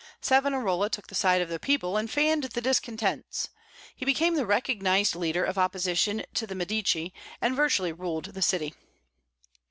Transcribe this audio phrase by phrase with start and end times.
[0.19, 3.49] Savonarola took the side of the people, and fanned the discontents.
[3.95, 8.73] He became the recognized leader of opposition to the Medici, and virtually ruled the city.